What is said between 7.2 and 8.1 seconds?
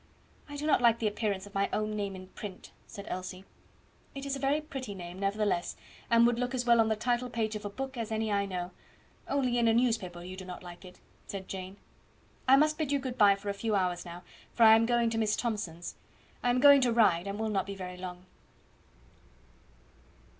page of a book